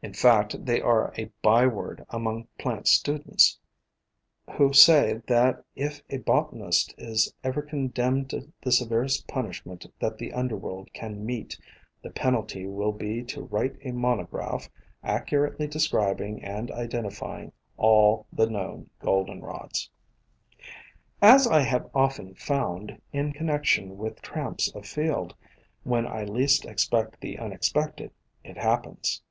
In 0.00 0.14
fact, 0.14 0.64
they 0.64 0.80
are 0.80 1.12
a 1.16 1.28
byword 1.42 2.06
among 2.10 2.46
plant 2.56 2.86
students, 2.86 3.58
who 4.54 4.72
say 4.72 5.22
that 5.26 5.64
if 5.74 6.02
a 6.08 6.18
botanist 6.18 6.94
is 6.96 7.34
ever 7.42 7.62
condemned 7.62 8.30
to 8.30 8.52
the 8.62 8.70
severest 8.70 9.26
punish 9.26 9.66
ment 9.66 9.86
that 9.98 10.16
the 10.16 10.32
underworld 10.32 10.88
can 10.94 11.26
mete, 11.26 11.58
the 12.00 12.10
penalty 12.10 12.64
will 12.64 12.92
be 12.92 13.24
to 13.24 13.42
write 13.42 13.76
a 13.82 13.90
monograph, 13.90 14.70
accurately 15.02 15.66
describing 15.66 16.44
and 16.44 16.70
identifying 16.70 17.50
all 17.76 18.24
the 18.32 18.46
known 18.48 18.88
Goldenrods. 19.00 19.90
As 21.20 21.44
I 21.48 21.62
have 21.62 21.90
often 21.92 22.36
found, 22.36 23.00
in 23.12 23.32
connection 23.32 23.98
with 23.98 24.22
tramps 24.22 24.72
afield, 24.76 25.34
when 25.82 26.06
I 26.06 26.22
least 26.22 26.66
expect 26.66 27.20
the 27.20 27.36
unexpected, 27.36 28.12
it 28.44 28.56
happens. 28.56 29.22